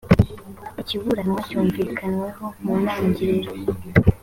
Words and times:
ikiburanwa 0.81 1.39
cyumvikanyweho 1.47 2.45
mu 2.63 2.73
ntangiriro 2.81 3.51